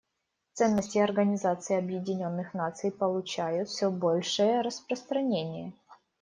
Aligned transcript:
Ценности 0.53 0.97
Организации 0.97 1.77
Объединенных 1.77 2.55
Наций 2.55 2.89
получают 2.91 3.69
все 3.69 3.91
большее 3.91 4.61
распространение. 4.63 5.73